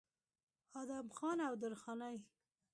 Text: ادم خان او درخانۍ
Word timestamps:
ادم 0.81 1.07
خان 1.17 1.37
او 1.49 1.53
درخانۍ 1.61 2.17